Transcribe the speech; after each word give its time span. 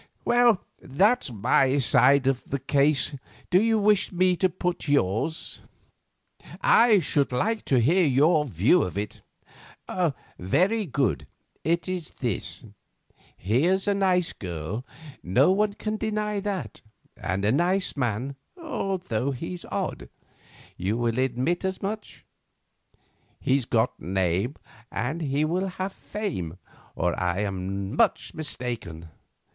Well, 0.25 0.65
that's 0.81 1.29
my 1.29 1.77
side 1.77 2.25
of 2.25 2.43
the 2.45 2.57
case. 2.57 3.13
Do 3.51 3.61
you 3.61 3.77
wish 3.77 4.11
me 4.11 4.35
to 4.37 4.49
put 4.49 4.87
yours?" 4.87 5.61
"I 6.59 6.99
should 6.99 7.31
like 7.31 7.63
to 7.65 7.79
hear 7.79 8.03
your 8.03 8.45
view 8.45 8.81
of 8.81 8.97
it." 8.97 9.21
"Very 10.39 10.87
good, 10.87 11.27
it 11.63 11.87
is 11.87 12.09
this. 12.19 12.65
Here's 13.37 13.87
a 13.87 13.93
nice 13.93 14.33
girl, 14.33 14.83
no 15.21 15.51
one 15.51 15.73
can 15.73 15.97
deny 15.97 16.39
that, 16.39 16.81
and 17.15 17.45
a 17.45 17.51
nice 17.51 17.95
man, 17.95 18.35
although 18.59 19.29
he's 19.29 19.65
odd—you 19.65 20.97
will 20.97 21.19
admit 21.19 21.63
as 21.63 21.79
much. 21.79 22.25
He's 23.39 23.65
got 23.65 23.99
name, 23.99 24.55
and 24.91 25.21
he 25.21 25.45
will 25.45 25.67
have 25.67 25.93
fame, 25.93 26.57
or 26.95 27.13
I 27.21 27.41
am 27.41 27.95
much 27.95 28.33
mistaken. 28.33 29.07